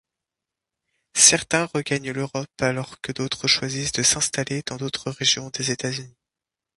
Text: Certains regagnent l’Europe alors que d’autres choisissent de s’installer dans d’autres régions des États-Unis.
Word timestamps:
Certains 1.13 1.65
regagnent 1.65 2.09
l’Europe 2.11 2.49
alors 2.59 3.01
que 3.01 3.11
d’autres 3.11 3.47
choisissent 3.47 3.91
de 3.91 4.01
s’installer 4.01 4.63
dans 4.65 4.77
d’autres 4.77 5.11
régions 5.11 5.51
des 5.51 5.69
États-Unis. 5.69 6.17